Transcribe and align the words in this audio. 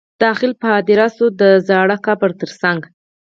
داخل 0.23 0.51
په 0.59 0.67
هدیره 0.75 1.07
شو 1.15 1.27
د 1.41 1.43
زاړه 1.67 1.97
قبر 2.05 2.29
تر 2.41 2.49
څنګ. 2.61 2.79